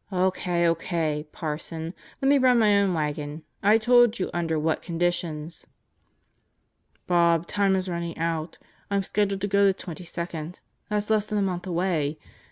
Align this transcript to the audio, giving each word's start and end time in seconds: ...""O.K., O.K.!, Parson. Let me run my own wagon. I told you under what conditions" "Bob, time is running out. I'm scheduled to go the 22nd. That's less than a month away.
...""O.K., 0.12 0.68
O.K.!, 0.68 1.26
Parson. 1.32 1.94
Let 2.22 2.28
me 2.28 2.38
run 2.38 2.60
my 2.60 2.78
own 2.80 2.94
wagon. 2.94 3.42
I 3.60 3.76
told 3.76 4.20
you 4.20 4.30
under 4.32 4.56
what 4.56 4.82
conditions" 4.82 5.66
"Bob, 7.08 7.48
time 7.48 7.74
is 7.74 7.88
running 7.88 8.16
out. 8.16 8.56
I'm 8.88 9.02
scheduled 9.02 9.40
to 9.40 9.48
go 9.48 9.66
the 9.66 9.74
22nd. 9.74 10.60
That's 10.88 11.10
less 11.10 11.26
than 11.26 11.38
a 11.38 11.42
month 11.42 11.66
away. 11.66 12.20